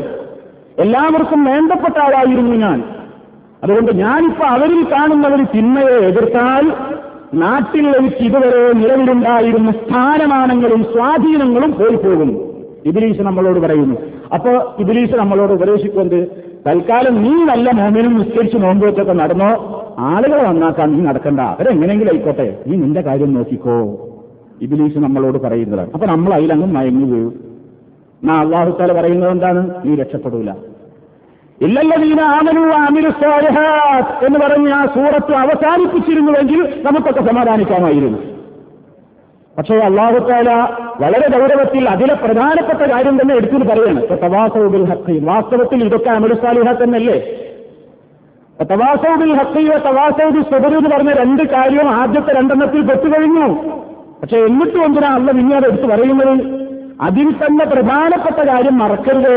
[0.79, 2.85] എല്ലാവർക്കും വേണ്ടപ്പെട്ട ആളായിരുന്നു ഞാൻ.
[3.63, 6.73] അതുകൊണ്ട് ഞാനിപ്പോ അവരിൽ കാണുന്ന ഒരു തിന്മയെ എതിർത്താൽ
[7.35, 12.54] നാട്ടിൽ എനിക്ക് ഇതുവരെ നിലവിലുണ്ടായിരുന്ന സ്ഥാനമാനങ്ങളും സ്വാധീനങ്ങളും പോയി പോകും.
[12.85, 13.97] ഇബിലീസ് നമ്മളോട് പറയുന്നു.
[14.35, 16.29] അപ്പോ ഇബിലീസ് നമ്മളോട് ഉപദേശിക്കുന്നത്
[16.67, 21.41] തൽക്കാലം നീ നല്ല മോമിനും നിസ്കരിച്ച് നോമ്പ് വെച്ചൊക്കെ നടന്നോ ആളുകളെ നന്നാക്കാൻ നീ നടക്കണ്ട.
[21.41, 23.77] അവരെങ്ങനെയെങ്കിലും ആയിക്കോട്ടെ നീ നിന്റെ കാര്യം നോക്കിക്കോ.
[24.63, 25.91] ഇബിലീസ് നമ്മളോട് പറയുന്നതാണ്.
[25.95, 27.35] അപ്പൊ നമ്മൾ അതിലങ്ങ് മയങ്ങി വീഴും.
[28.23, 29.71] എന്നാ അള്ളാഹുത്താല പറയുന്നത് എന്താണ്?
[29.85, 30.51] നീ രക്ഷപ്പെടൂല.
[31.61, 33.11] ഇല്ലല്ലതീന ആമനു ആമിരു
[34.27, 38.34] എന്ന് പറഞ്ഞ് ആ സൂറത്ത് അവസാനിപ്പിച്ചിരുന്നുവെങ്കിൽ നമുക്കൊക്കെ സമാധാനിക്കാമായിരുന്നു.
[39.59, 40.51] പക്ഷേ അള്ളാഹുത്താല
[41.01, 47.19] വളരെ ഗൗരവത്തിൽ അതിലെ പ്രധാനപ്പെട്ട കാര്യം തന്നെ എടുത്തു ഇപ്പൊ തവാസൗബിൽ ഹക്കി വാസ്തവത്തിൽ ഇതൊക്കെ അമലുസാലിഹ തന്നെയല്ലേ?
[48.71, 53.47] തവാസൗബിൽ ഹക്കിയോ തവാസൗബി സുബരു എന്ന് പറഞ്ഞ രണ്ട് കാര്യവും ആദ്യത്തെ രണ്ടെണ്ണത്തിൽ പെട്ടുകഴിഞ്ഞു.
[54.23, 56.65] പക്ഷെ എന്നിട്ടും എന്തിനാ അല്ല അത് എടുത്തു പറയുന്നത്?
[57.01, 59.37] അതിൽ തന്നെ പ്രധാനപ്പെട്ട കാര്യം മറക്കരുത്.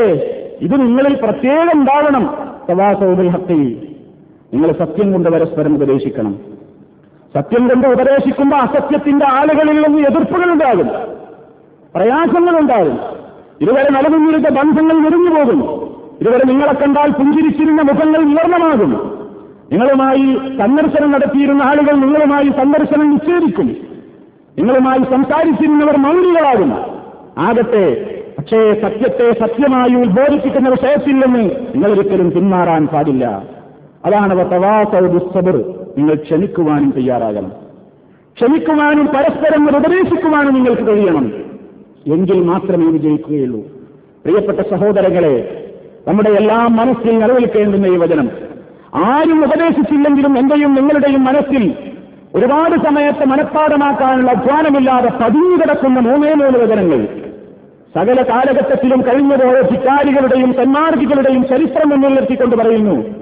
[0.62, 2.38] ഇത് നിങ്ങളിൽ പ്രത്യേകം ഉണ്ടാവണം
[2.70, 3.62] തവാസൗബിൽ ഹക്കി
[4.54, 6.57] നിങ്ങൾ സത്യം കൊണ്ട് പരസ്പരം ഉപദേശിക്കണം.
[7.36, 10.88] സത്യം കൊണ്ട് ഉപദേശിക്കുമ്പോൾ അസത്യത്തിന്റെ ആളുകളിൽ നിന്ന് എതിർപ്പുകൾ ഉണ്ടാകും.
[11.96, 13.00] പ്രയാസങ്ങൾ ഉണ്ടാകും
[13.62, 15.88] ഇതുവരെ നിലനിന്നിരുന്ന ബന്ധങ്ങൾ മുറിഞ്ഞു പോകും.
[16.22, 19.18] ഇതുവരെ നിങ്ങളെ കണ്ടാൽ പുഞ്ചിരിച്ചിരുന്ന മുഖങ്ങൾ വിവർണമാകും.
[19.72, 23.68] നിങ്ങളുമായി സന്ദർശനം നടത്തിയിരുന്ന ആളുകൾ നിങ്ങളുമായി സന്ദർശനം നിഷേധിക്കും.
[24.58, 26.74] നിങ്ങളുമായി സംസാരിച്ചിരുന്നവർ മൗനികളാകും.
[27.38, 33.44] ആകട്ടെ പക്ഷേ സത്യത്തെ സത്യമായി ഉത്ബോധിപ്പിക്കുന്ന വിഷയത്തിൽ നിന്ന് നിങ്ങളൊരിക്കലും പിന്മാറാൻ പാടില്ല.
[34.06, 37.52] അതാണ് തവാസബർ നിങ്ങൾ ക്ഷമിക്കുവാനും തയ്യാറാകണം.
[38.38, 41.34] ക്ഷമിക്കുവാനും പരസ്പരം ഉപദേശിക്കുവാനും നിങ്ങൾക്ക് കഴിയണം.
[42.08, 43.60] എങ്കിൽ മാത്രമേ വിജയിക്കുകയുള്ളൂ
[44.26, 45.66] പ്രിയപ്പെട്ട സഹോദരങ്ങളെ
[46.08, 48.32] നമ്മുടെ എല്ലാ മനസ്സിൽ നിലനിൽക്കേണ്ടുന്ന ഈ വചനം.
[48.96, 51.74] ആരും ഉപദേശിച്ചില്ലെങ്കിലും എന്റെയും നിങ്ങളുടെയും മനസ്സിൽ
[52.36, 57.08] ഒരുപാട് സമയത്ത് മനഃപ്പാടമാക്കാനുള്ള അധ്വാനമില്ലാതെ പതിഞ്ഞു കിടക്കുന്ന മൂന്നേ മൂന്ന് വചനങ്ങൾ.
[57.96, 63.17] സകല കാലഘട്ടത്തിലും കഴിഞ്ഞുപോയ ധിക്കാരികളുടെയും സന്മാർഗികളുടെയും ചരിത്രം മുന്നിൽ നിർത്തിക്കൊണ്ട് പറയുന്നു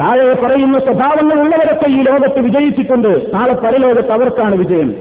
[0.00, 3.34] താഴെ പറയുന്ന സ്വഭാവങ്ങൾ ഉള്ളവരൊക്കെ ഈ ലോകത്ത് വിജയിച്ചിട്ടുണ്ട്.
[3.34, 4.94] നാളെ പരലോകത്ത് അവർക്കാണ് വിജയം.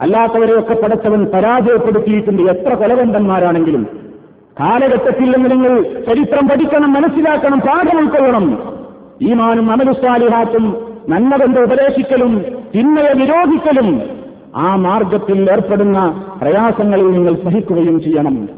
[0.00, 2.42] അല്ലാത്തവരെയൊക്കെ പടച്ചവൻ പരാജയപ്പെടുത്തിയിട്ടുണ്ട്.
[2.42, 3.86] എത്ര കൊലവന്തന്മാരാണെങ്കിലും
[4.60, 8.74] കാലഘട്ടത്തിൽ നിന്ന് നിങ്ങൾ ചരിത്രം പഠിക്കണം മനസ്സിലാക്കണം പാഠം ഉൾക്കൊള്ളണം.
[9.22, 14.02] ഈമാനും അമലുസ്വാലിഹാത്തും നന്മ കൊണ്ട് ഉപദേശിക്കലും തിന്മയെ നിരോധിക്കലും
[14.56, 18.48] ആ മാർഗത്തിൽ ഏർപ്പെടുന്ന പ്രയാസങ്ങളിൽ നിങ്ങൾ സഹിക്കുകയും ചെയ്യണം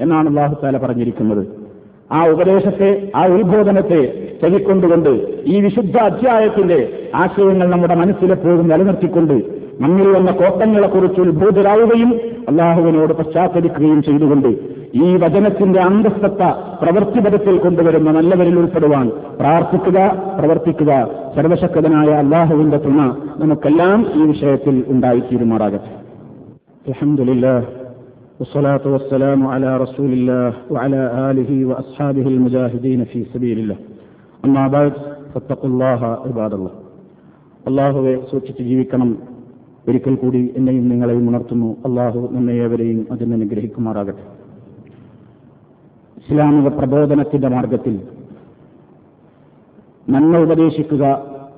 [0.00, 1.63] എന്നാണ് അള്ളാഹുത്താല പറഞ്ഞിരിക്കുന്നത്.
[2.12, 11.20] ആ ഉപദേശത്തെ ആ ഉത്ബോധനത്തെ ചെവിക്കൊണ്ടുകൊണ്ട് ഈ വിശുദ്ധ അധ്യായത്തിന്റെ ആശയങ്ങൾ നമ്മുടെ മനസ്സിലെപ്പോഴും നിലനിർത്തിക്കൊണ്ട് നമ്മിൽ വന്ന കോട്ടങ്ങളെക്കുറിച്ച്
[11.20, 14.48] ഉത്ബോധരാവുകയും അള്ളാഹുവിനോട് പശ്ചാത്തലിക്കുകയും ചെയ്തുകൊണ്ട്
[14.94, 16.42] ഈ വചനത്തിന്റെ അന്തസ്ഥത്ത
[16.82, 19.08] പ്രവൃത്തിപഥത്തിൽ കൊണ്ടുവരുന്ന നല്ലവരിൽ ഉൾപ്പെടുവാൻ
[19.40, 19.98] പ്രാർത്ഥിക്കുക
[20.38, 21.08] പ്രവർത്തിക്കുക.
[21.36, 25.90] സർവശക്തനായ അള്ളാഹുവിന്റെ തുണ നമുക്കെല്ലാം ഈ വിഷയത്തിൽ ഉണ്ടായിത്തീരുമാറാകട്ടെ.
[26.86, 27.62] അലഹമില്ല
[28.39, 33.77] والصلاة والسلام على رسول الله وعلى آله وأصحابه المجاهدين في سبيل الله
[34.43, 34.93] أما بعد
[35.33, 36.73] فاتقوا الله عباد الله
[37.67, 39.09] അള്ളാഹുവെ സൂക്ഷിച്ച് ജീവിക്കണം
[39.87, 44.23] ഒരിക്കൽ കൂടി എന്നെയും നിങ്ങളെയും ഉണർത്തുന്നു അള്ളാഹു നമ്മേവരെയും അതിനെ അനുഗ്രഹിക്കുമാറാകട്ടെ
[46.17, 47.95] ഇസ്ലാമിക പ്രബോധനത്തിന്റെ മാർഗത്തിൽ
[50.07, 51.03] നന്മ ഉപദേശിക്കുക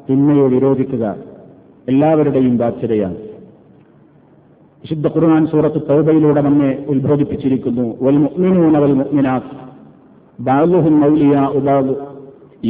[0.08, 1.06] തിന്മയെ വിരോധിക്കുക
[1.88, 3.18] എല്ലാവരുടെയും ബാധ്യതയാണ്
[4.86, 9.52] വിശുദ്ധ ഖുർആൻ സൂറത്ത് തൗബയിലൂടെ നമ്മെ ഉത്ബോധിപ്പിച്ചിരിക്കുന്നു വൽ മുഅ്മിനൂന വൽ മുഅ്മിനാത്ത്
[10.40, 11.96] ബഅദുഹും മൗലിയാഉ ബഅദ്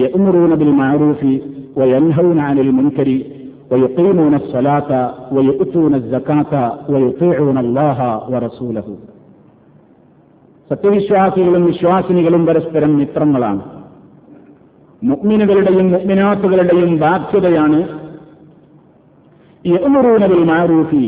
[0.02, 1.34] യഅ്മുറൂന ബിൽ മഅറൂഫി
[1.80, 3.20] വയൻഹൗന അനിൽ മുൻകരി
[3.72, 4.92] ويقيمون الصلاة
[5.36, 6.54] ويؤتون الزكاة
[6.92, 8.00] ويطيعون الله
[8.32, 8.88] ورسوله
[10.70, 13.62] സത്യവിശ്വാസികളും വിശ്വാസിനികളും പരസ്പരം മിത്രങ്ങളാണ്
[15.02, 17.80] മുഗ്മിനുകളുടെയും മുഗ്മിനാത്തുകളുടെയും ബാധ്യതയാണ്
[19.66, 21.04] യമുറൂനബിൽ മാറൂഫി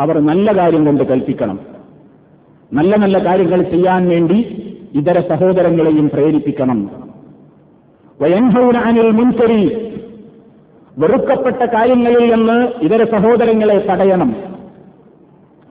[0.00, 1.58] അവർ നല്ല കാര്യം കൊണ്ട് കൽപ്പിക്കണം.
[2.72, 4.38] നല്ല നല്ല കാര്യങ്ങൾ ചെയ്യാൻ വേണ്ടി
[4.94, 6.90] ഇതര സഹോദരങ്ങളെയും പ്രേരിപ്പിക്കണം.
[8.22, 9.92] വയൻഹൗന അനിൽ മുൻകരി.
[10.98, 14.36] വെറുക്കപ്പെട്ട കാര്യങ്ങളിൽ നിന്ന് ഇതര സഹോദരങ്ങളെ തടയണം.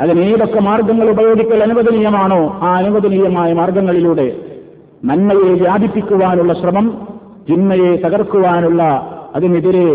[0.01, 4.35] അതിനേതൊക്കെ മാർഗങ്ങൾ ഉപയോഗിക്കൽ അനുവദനീയമാണോ ആ അനുവദനീയമായ മാർഗങ്ങളിലൂടെ
[5.05, 7.07] നന്മയെ വ്യാപിപ്പിക്കുവാനുള്ള ശ്രമം
[7.49, 8.83] തിന്മയെ തകർക്കുവാനുള്ള
[9.35, 9.87] അതിനെതിരെ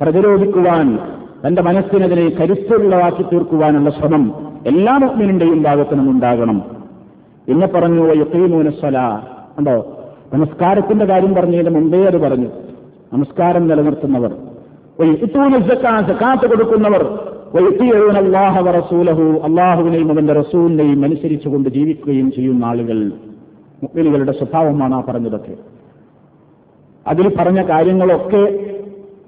[0.00, 0.98] പ്രതിരോധിക്കുവാൻ
[1.46, 6.62] തന്റെ മനസ്സിനതിനെ കരുത്തുള്ളതാക്കി തീർക്കുവാനുള്ള ശ്രമം എല്ലാ മുഗ്മിനിന്റെയും ഭാഗത്തു നിന്നുണ്ടാകണം
[7.48, 9.20] പിന്നെ പറഞ്ഞു യുക്കീമൂനസ്വല
[9.58, 9.96] ഉണ്ടോ
[10.34, 12.46] നമസ്കാരത്തിന്റെ കാര്യം പറഞ്ഞതിന് മുമ്പേ അത് പറഞ്ഞു.
[13.12, 14.30] നമസ്കാരം നിലനിർത്തുന്നവർ.
[16.08, 17.02] സക്കാത്ത് കൊടുക്കുന്നവർ.
[19.44, 23.06] അള്ളാഹുവിനെയും അവന്റെ റസൂലിനെയും അനുസരിച്ചുകൊണ്ട് ജീവിക്കുകയും ചെയ്യുന്ന ആളുകൾ.
[23.82, 25.54] മുഗ്മിനികളുടെ സ്വഭാവമാണ് ആ പറഞ്ഞതൊക്കെ.
[27.06, 28.70] അതിൽ പറഞ്ഞ കാര്യങ്ങളൊക്കെ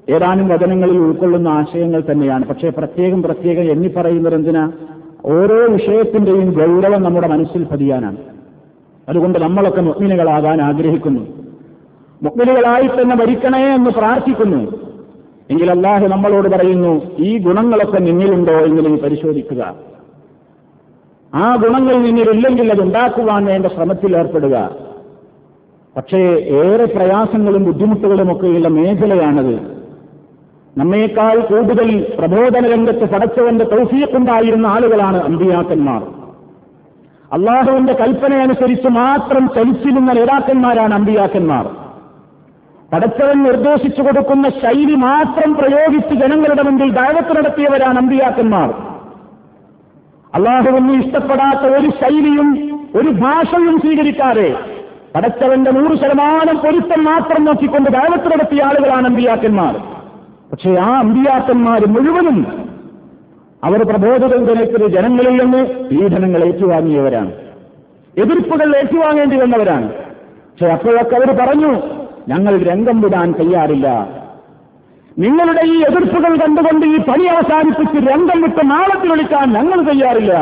[0.08, 2.46] ഏതാനും വചനങ്ങളിൽ ഉൾക്കൊള്ളുന്ന ആശയങ്ങൾ തന്നെയാണ്.
[2.46, 4.72] പക്ഷേ പ്രത്യേകം പ്രത്യേകം എണ്ണി പറയുന്നത് എന്തിനാ?
[5.24, 8.16] ഓരോ വിഷയത്തിന്റെയും ഗൗരവം നമ്മുടെ മനസ്സിൽ പതിയാനാണ്.
[9.08, 11.20] അതുകൊണ്ട് നമ്മളൊക്കെ മുഗ്മിനുകളാകാൻ ആഗ്രഹിക്കുന്നു.
[12.22, 14.78] മുഗ്മിനുകളായി തന്നെ ഭരിക്കണേ എന്ന് പ്രാർത്ഥിക്കുന്നു.
[15.50, 18.52] എങ്കിൽ അള്ളാഹു നമ്മളോട് പറയുന്നു ഈ ഗുണങ്ങളൊക്കെ നിന്നിലുണ്ടോ?
[18.52, 19.74] എന്ന് നീ പരിശോധിക്കുക.
[21.34, 24.76] ആ ഗുണങ്ങൾ നിന്നിലില്ലെങ്കിൽ അത് ഉണ്ടാക്കുവാൻ വേണ്ട ശ്രമത്തിൽ ഏർപ്പെടുക.
[25.96, 29.81] പക്ഷേ ഏറെ പ്രയാസങ്ങളും ബുദ്ധിമുട്ടുകളുമൊക്കെയുള്ള മേഖലയാണത്.
[30.78, 36.02] നമ്മേക്കാൾ കൂടുതൽ പ്രബോധന രംഗത്ത് പടച്ചവന്റെ തൗഫീഖുണ്ടായിരുന്ന ആളുകളാണ് അമ്പിയാക്കന്മാർ.
[37.32, 41.66] അള്ളാഹുവിന്റെ കൽപ്പനയനുസരിച്ച് മാത്രം ചലിച്ചിരുന്ന നേതാക്കന്മാരാണ് അമ്പിയാക്കന്മാർ.
[42.92, 48.70] പടച്ചവൻ നിർദ്ദേശിച്ചു കൊടുക്കുന്ന ശൈലി മാത്രം പ്രയോഗിച്ച് ജനങ്ങളുടെ മുമ്പിൽ ദാവത്ത് നടത്തിയവരാണ് അമ്പിയാക്കന്മാർ.
[50.34, 52.48] അള്ളാഹുവിന് ഇഷ്ടപ്പെടാത്ത ഒരു ശൈലിയും
[52.96, 54.54] ഒരു ഭാഷയും സ്വീകരിക്കാതെ
[55.14, 59.91] പടച്ചവന്റെ നൂറ് ശതമാനം പൊരുത്തം മാത്രം നോക്കിക്കൊണ്ട് ദാവത്ത് നടത്തിയ ആളുകളാണ് അമ്പിയാക്കന്മാർ.
[60.52, 62.68] പക്ഷേ ആ അമ്പിയാക്കന്മാർ മുഴുവനും
[63.64, 67.32] അവർ പ്രബോധകത്തിനെതിരെ ജനങ്ങളിൽ നിന്ന് പീഡനങ്ങൾ ഏറ്റുവാങ്ങിയവരാണ്.
[68.18, 69.92] എതിർപ്പുകൾ ഏറ്റുവാങ്ങേണ്ടി വന്നവരാണ്.
[69.92, 71.74] പക്ഷെ അപ്പോഴൊക്കെ അവർ പറഞ്ഞു
[72.28, 74.08] ഞങ്ങൾ രംഗം വിടാൻ തയ്യാറില്ല.
[75.18, 80.32] നിങ്ങളുടെ ഈ എതിർപ്പുകൾ കണ്ടുകൊണ്ട് ഈ പണി അവസാനിപ്പിച്ച് രംഗം വിട്ട് നാളത്തിൽ വിളിക്കാൻ ഞങ്ങൾ തയ്യാറില്ല.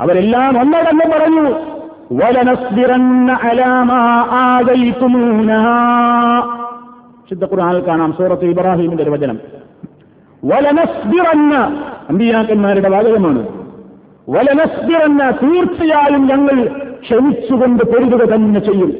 [0.00, 1.50] അവരെല്ലാം ഒന്നടന്ന് പറഞ്ഞു
[2.12, 5.50] വലനസ്ബിറന്ന അലാമാ ആദയിത്തുമൂന
[7.30, 9.38] ശുദ്ധ ഖുർആനിൽ കാണാം സൂറത്ത് ഇബ്രാഹിമിന്റെ ഒരു വചനം.
[10.44, 11.54] വലനസ്ബിറന്ന
[12.08, 13.48] അമ്പിയാക്കന്മാരുടെ വാചകമാണ്.
[14.28, 16.66] വലനസ്ബിറന്ന തീർച്ചയായും ഞങ്ങൾ
[17.02, 18.92] ക്ഷമിച്ചുകൊണ്ട് പൊരുതുക തന്നെ ചെയ്യും.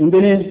[0.00, 0.44] എന്തിന്?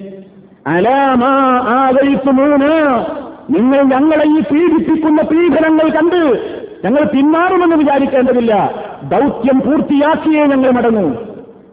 [0.66, 3.06] അലാമാ ആവയിത്തുമൂന്ന്
[3.54, 6.38] നിങ്ങൾ ഞങ്ങളെ ഈ പീഡിപ്പിക്കുന്ന പീഡനങ്ങൾ കണ്ട്
[6.84, 8.74] ഞങ്ങൾ പിന്മാറുമെന്ന് വിചാരിക്കേണ്ടതില്ല.
[9.08, 11.10] ദൗത്യം പൂർത്തിയാക്കിയേ ഞങ്ങൾ മടങ്ങൂ.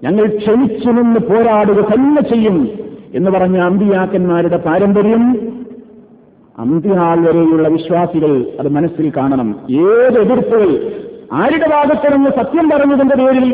[0.04, 2.87] ഞങ്ങൾ ക്ഷമിച്ചു നിന്ന് പോരാടുക തന്നെ ചെയ്യും.
[3.14, 5.24] എന്ന് പറഞ്ഞ അമ്പിയാക്കന്മാരുടെ പാരമ്പര്യം
[6.56, 9.50] അന്ത്യനാൾ വരെയുള്ള വിശ്വാസികൾ അത് മനസ്സിൽ കാണണം.
[9.88, 10.70] ഏത് എതിർപ്പുകൾ
[11.34, 13.48] ആരുടെ ഭാഗത്തുനിന്ന് സത്യം പറഞ്ഞതിന്റെ പേരിൽ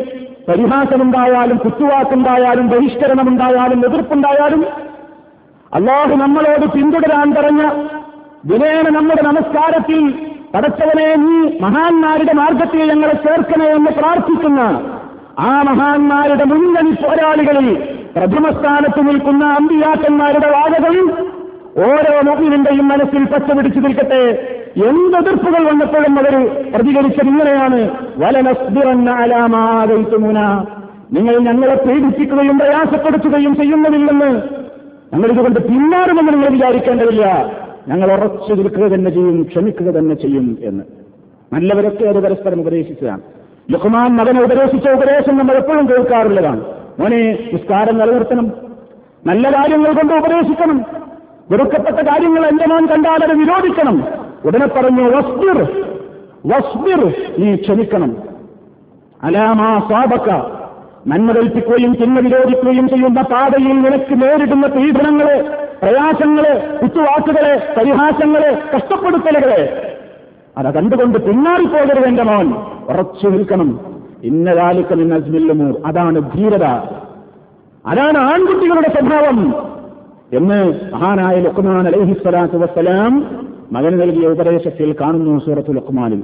[0.48, 4.62] പരിഹാസമുണ്ടായാലും കുത്തുവാക്കുണ്ടായാലും ബഹിഷ്കരണമുണ്ടായാലും എതിർപ്പുണ്ടായാലും
[5.72, 7.62] അള്ളാഹു നമ്മളോട് പിന്തുടരാൻ പറഞ്ഞ
[8.44, 10.00] വിനേന നമ്മുടെ നമസ്കാരത്തിൽ
[10.54, 14.60] പടച്ചവനെ നീ മഹാന്മാരുടെ മാർഗത്തിൽ ഞങ്ങളെ ചേർക്കണേ എന്ന് പ്രാർത്ഥിക്കുന്ന
[15.40, 17.68] ആ മഹാന്മാരുടെ മുന്നണി പോരാളികളിൽ
[18.16, 21.10] പ്രഥമസ്ഥാനത്ത് നിൽക്കുന്ന അമ്പിയാക്കന്മാരുടെ വാദകൾ
[21.78, 24.50] ഓരോ മുഖിനിന്റെയും മനസ്സിൽ പച്ച പിടിച്ചു നിൽക്കട്ടെ.
[24.86, 27.90] എന്തെതിർപ്പുകൾ വന്നപ്പോഴും അവർ പ്രതികരിച്ചത് ഇങ്ങനെയാണ്.
[28.18, 29.10] വലനസ്ബിറന്ന
[31.12, 34.42] നിങ്ങൾ ഞങ്ങളെ പീഡിപ്പിക്കുകയും പ്രയാസപ്പെടുത്തുകയും ചെയ്യുന്നതില്ലെന്ന്
[35.14, 37.52] ഞങ്ങളിതുകൊണ്ട് പിന്മാറുമെന്ന് നിങ്ങൾ വിചാരിക്കേണ്ടതില്ല.
[37.88, 40.84] ഞങ്ങൾ ഉറച്ചു നിൽക്കുക തന്നെ ചെയ്യും ക്ഷമിക്കുക തന്നെ ചെയ്യും എന്ന്.
[41.52, 43.20] നല്ലവരൊക്കെ അത് പരസ്പരം ഉപദേശിച്ചതാണ്.
[43.70, 46.83] ലുഹ്മാൻ മകനെ ഉപദേശിച്ച ഉപദേശം നമ്മൾ എപ്പോഴും കേൾക്കാറുള്ളതാണ്.
[47.00, 48.52] മോനെ നിസ്കാരം നിലനിർത്തണം.
[49.26, 50.84] നല്ല കാര്യങ്ങൾ കൊണ്ട് ഉപദേശിക്കണം.
[51.50, 54.04] വെറുക്കപ്പെട്ട കാര്യങ്ങൾ എന്റെ മോൻ കണ്ടാൽ അത് വിരോധിക്കണം
[54.44, 55.62] ഉടനെ പറഞ്ഞു വസ്ബിർ
[56.46, 58.16] വസ്ബിർ നീ ക്ഷമിക്കണം.
[59.22, 60.30] അലാമാ സ്വാപക്ക
[61.06, 65.42] നന്മ കൽപ്പിക്കുകയും തിന്മ വിരോധിക്കുകയും ചെയ്യുന്ന പാതയിൽ നിനക്ക് നേരിടുന്ന പീഡനങ്ങൾ
[65.82, 69.90] പ്രയാസങ്ങളെ കുത്തുവാക്കുകൾ പരിഹാസങ്ങളെ കഷ്ടപ്പെടുത്തലുകളെ
[70.58, 72.54] അത് കണ്ടുകൊണ്ട് പിന്നാറിപ്പോകരുത് എന്റെ മോൻ.
[72.88, 73.93] ഉറച്ചു നിൽക്കണം.
[74.22, 76.64] ഇന്നതാലിക്ക നിന്ന അജ്മില്ലുമൂർ അതാണ് ധീരത.
[77.86, 79.54] അതാണ് ആൺകുട്ടികളുടെ സ്വഭാവം.
[80.32, 86.20] എന്ന് മഹാനായ ലുക്മാൻ അലഹിസ്വലാത്തു വസ്സലാം മകന് നൽകിയ ഉപദേശത്തിൽ കാണുന്നു സൂറത്തു ലുക്മാനിൽ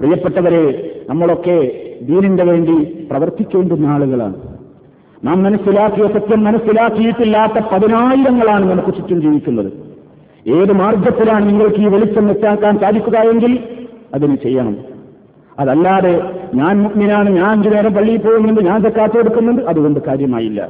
[0.00, 4.34] പ്രിയപ്പെട്ടവരെ നമ്മളൊക്കെ ദീനിന്റെ വേണ്ടി പ്രവർത്തിക്കേണ്ടുന്ന ആളുകളാണ്.
[5.24, 9.72] നാം മനസ്സിലാക്കിയ സത്യം മനസ്സിലാക്കിയിട്ടില്ലാത്ത പതിനായിരങ്ങളാണ് നമുക്ക് ചുറ്റും ജീവിക്കുന്നത്.
[10.48, 13.58] ഏത് മാർഗത്തിലാണ് നിങ്ങൾക്ക് ഈ വെളിച്ചം വെച്ചാക്കാൻ സാധിക്കുക എങ്കിൽ
[14.14, 14.95] അതിന് ചെയ്യണം.
[15.60, 20.68] അതല്ലാതെ ഞാൻ മുഗ്മിനാണ് ഞാൻ അഞ്ചു നേരം പള്ളിയിൽ പോകുന്നുണ്ട് ഞാൻ തക്കാത്ത കൊടുക്കുന്നുണ്ട് അതുകൊണ്ട് കാര്യമായില്ല.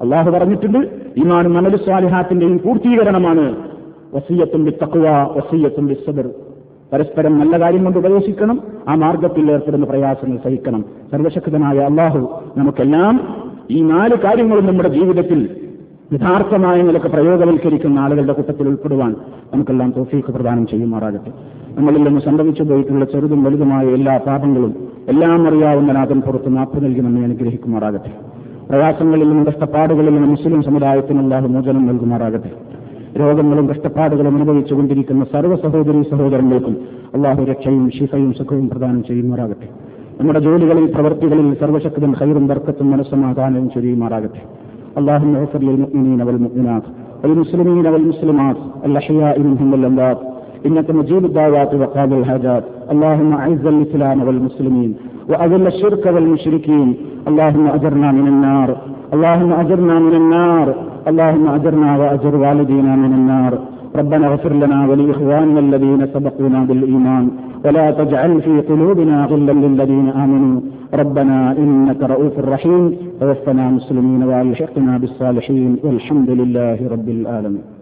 [0.00, 0.78] അള്ളാഹു പറഞ്ഞിട്ടുണ്ട്
[1.16, 3.56] ഇമാനും അമലു സ്വാലിഹാത്തിന്റെയും പൂർത്തീകരണമാണ്.
[4.14, 6.30] വസീയത്തും ബി തക്കുവ വസീയത്തും വിസ്സദർ
[6.92, 10.84] പരസ്പരം നല്ല കാര്യം കൊണ്ട് ഉപദേശിക്കണം ആ മാർഗത്തിൽ ഏർപ്പെടുന്ന പ്രയാസങ്ങൾ സഹിക്കണം.
[11.12, 13.36] സർവശക്തനായ അള്ളാഹു നമുക്കെല്ലാം
[13.70, 15.63] ഈ നാല് കാര്യങ്ങളും നമ്മുടെ ജീവിതത്തിൽ
[16.12, 19.16] യഥാർത്ഥമായ നിലയ്ക്ക് പ്രയോഗവൽക്കരിക്കുന്ന ആളുകളുടെ കൂട്ടത്തിൽ ഉൾപ്പെടുവാൻ
[19.54, 21.30] നമുക്കെല്ലാം തോഫീക്ക് പ്രദാനം ചെയ്യുമാറാകട്ടെ.
[21.78, 24.72] നമ്മളിൽ നിന്ന് സംഭവിച്ചു പോയിട്ടുള്ള ചെറുതും വലുതുമായ എല്ലാ പാപങ്ങളും
[25.08, 28.10] എല്ലാം അറിയാവുന്ന നാഥൻ പുറത്ത് മാപ്പ് നൽകി നമ്മെ അനുഗ്രഹിക്കുമാറാകട്ടെ.
[28.70, 32.50] പ്രയാസങ്ങളിലും കഷ്ടപ്പാടുകളിലും മുസ്ലിം സമുദായത്തിനുള്ള മോചനം നൽകുമാറാകട്ടെ.
[33.20, 36.76] രോഗങ്ങളും കഷ്ടപ്പാടുകളും അനുഭവിച്ചുകൊണ്ടിരിക്കുന്ന സർവ സഹോദരി സഹോദരങ്ങൾക്കും
[37.14, 39.68] അള്ളാഹു രക്ഷയും ശിഫയും സുഖവും പ്രദാനം ചെയ്യുമാറാകട്ടെ.
[40.20, 44.42] നമ്മുടെ ജോലികളിൽ പ്രവർത്തികളിൽ സർവശക്തൻ ഹൈറും തർക്കത്തും മനസ്സമാധാനവും ചൊരിയുമാറാകട്ടെ.
[44.98, 46.82] اللهم اغفر للمؤمنين والمؤمنات
[47.22, 50.18] والمسلمين والمسلمات الأحياء منهم والأموات.
[50.66, 52.64] إنك مجيب الدعوات وقاضي الحاجات.
[52.92, 54.94] اللهم أعز الإسلام والمسلمين
[55.30, 56.94] وأذل الشرك والمشركين.
[57.28, 58.76] اللهم أجرنا من النار.
[59.14, 60.74] اللهم أجرنا من النار.
[61.08, 63.52] اللهم أجرنا وأجر والدينا من النار.
[63.96, 67.30] ربنا اغفر لنا ولإخواننا الذين سبقونا بالإيمان
[67.64, 70.60] ولا تجعل في قلوبنا غلا للذين آمنوا.
[70.94, 72.96] ربنا إنك رؤوف رحيم.
[73.20, 77.73] توفنا مسلمين وألحقنا بالصالحين والحمد لله رب العالمين.